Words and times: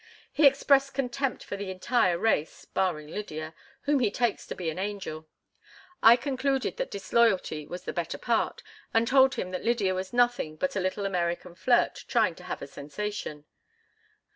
He 0.31 0.47
expressed 0.47 0.95
contempt 0.95 1.43
for 1.43 1.55
the 1.55 1.69
entire 1.69 2.17
race, 2.17 2.65
barring 2.65 3.05
Lydia, 3.05 3.53
whom 3.81 3.99
he 3.99 4.09
takes 4.09 4.47
to 4.47 4.55
be 4.55 4.71
an 4.71 4.79
angel. 4.79 5.27
I 6.01 6.15
concluded 6.15 6.77
that 6.77 6.89
disloyalty 6.89 7.67
was 7.67 7.83
the 7.83 7.93
better 7.93 8.17
part, 8.17 8.63
and 8.95 9.07
told 9.07 9.35
him 9.35 9.51
that 9.51 9.63
Lydia 9.63 9.93
was 9.93 10.11
nothing 10.11 10.55
but 10.55 10.75
a 10.75 10.79
little 10.79 11.05
American 11.05 11.53
flirt 11.53 12.03
trying 12.07 12.33
to 12.33 12.43
have 12.45 12.63
a 12.63 12.67
sensation. 12.67 13.45